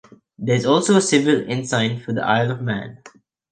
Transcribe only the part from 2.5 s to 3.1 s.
of Man.